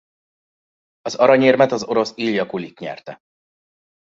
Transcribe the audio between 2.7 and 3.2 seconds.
nyerte.